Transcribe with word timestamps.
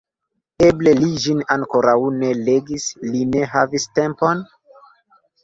Eble 0.67 0.93
li 0.99 1.09
ĝin 1.25 1.43
ankoraŭ 1.55 1.93
ne 2.15 2.31
legis, 2.49 2.87
li 3.11 3.23
ne 3.35 3.45
havis 3.53 3.87
tempon? 4.01 4.43